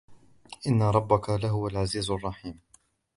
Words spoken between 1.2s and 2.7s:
لهو العزيز الرحيم